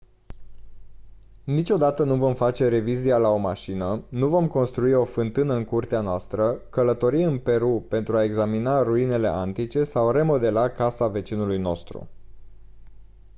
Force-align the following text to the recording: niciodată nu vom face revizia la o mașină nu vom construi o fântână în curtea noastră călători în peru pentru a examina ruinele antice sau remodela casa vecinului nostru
niciodată 1.43 2.03
nu 2.03 2.15
vom 2.17 2.33
face 2.33 2.67
revizia 2.67 3.17
la 3.17 3.29
o 3.29 3.37
mașină 3.37 4.03
nu 4.09 4.27
vom 4.27 4.47
construi 4.47 4.93
o 4.93 5.03
fântână 5.05 5.53
în 5.53 5.63
curtea 5.65 6.01
noastră 6.01 6.53
călători 6.53 7.21
în 7.23 7.39
peru 7.39 7.85
pentru 7.89 8.17
a 8.17 8.23
examina 8.23 8.81
ruinele 8.83 9.27
antice 9.27 9.83
sau 9.83 10.11
remodela 10.11 10.69
casa 10.69 11.07
vecinului 11.07 11.57
nostru 11.57 12.07